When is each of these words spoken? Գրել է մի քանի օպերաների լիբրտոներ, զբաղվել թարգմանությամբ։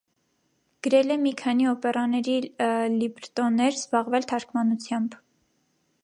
Գրել 0.85 1.15
է 1.15 1.17
մի 1.25 1.33
քանի 1.41 1.67
օպերաների 1.71 2.37
լիբրտոներ, 2.93 3.77
զբաղվել 3.81 4.25
թարգմանությամբ։ 4.33 5.19